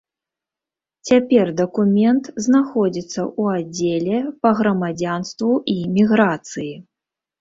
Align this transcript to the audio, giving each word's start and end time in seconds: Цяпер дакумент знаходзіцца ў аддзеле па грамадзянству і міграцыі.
Цяпер 1.09 1.49
дакумент 1.59 2.23
знаходзіцца 2.47 3.19
ў 3.41 3.61
аддзеле 3.61 4.17
па 4.47 4.57
грамадзянству 4.61 5.51
і 5.75 5.77
міграцыі. 5.99 6.71